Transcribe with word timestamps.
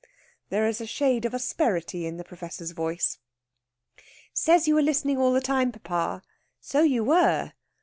There 0.49 0.67
is 0.67 0.81
a 0.81 0.87
shade 0.87 1.25
of 1.25 1.33
asperity 1.35 2.07
in 2.07 2.17
the 2.17 2.23
Professor's 2.23 2.71
voice. 2.71 3.19
"Says 4.33 4.67
you 4.67 4.73
were 4.73 4.81
listening 4.81 5.19
all 5.19 5.31
the 5.31 5.41
time, 5.41 5.71
papa. 5.71 6.23
So 6.59 6.81
you 6.81 7.03
were!" 7.03 7.53